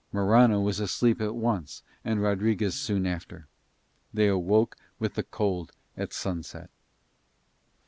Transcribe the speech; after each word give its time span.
Morano 0.11 0.59
was 0.59 0.79
asleep 0.79 1.21
at 1.21 1.35
once 1.35 1.83
and 2.03 2.23
Rodriguez 2.23 2.73
soon 2.73 3.05
after. 3.05 3.45
They 4.11 4.27
awoke 4.27 4.75
with 4.97 5.13
the 5.13 5.21
cold 5.21 5.73
at 5.95 6.11
sunset. 6.11 6.71